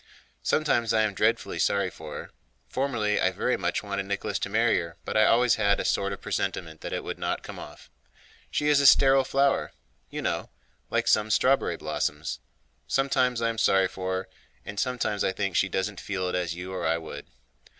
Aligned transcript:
Sometimes 0.41 0.93
I 0.93 1.03
am 1.03 1.13
dreadfully 1.13 1.59
sorry 1.59 1.91
for 1.91 2.15
her. 2.15 2.31
Formerly 2.67 3.21
I 3.21 3.29
very 3.29 3.55
much 3.55 3.83
wanted 3.83 4.07
Nicholas 4.07 4.39
to 4.39 4.49
marry 4.49 4.79
her, 4.79 4.97
but 5.05 5.15
I 5.15 5.25
always 5.25 5.57
had 5.61 5.79
a 5.79 5.85
sort 5.85 6.11
of 6.11 6.21
presentiment 6.21 6.81
that 6.81 6.91
it 6.91 7.03
would 7.03 7.19
not 7.19 7.43
come 7.43 7.59
off. 7.59 7.91
She 8.49 8.67
is 8.67 8.79
a 8.79 8.87
sterile 8.87 9.23
flower, 9.23 9.73
you 10.09 10.23
know—like 10.23 11.07
some 11.07 11.29
strawberry 11.29 11.77
blossoms. 11.77 12.39
Sometimes 12.87 13.43
I 13.43 13.49
am 13.49 13.59
sorry 13.59 13.87
for 13.87 14.23
her, 14.23 14.29
and 14.65 14.79
sometimes 14.79 15.23
I 15.23 15.33
think 15.33 15.55
she 15.55 15.69
doesn't 15.69 15.99
feel 16.01 16.27
it 16.29 16.33
as 16.35 16.55
you 16.55 16.73
or 16.73 16.83
I 16.83 16.97
would." 16.97 17.27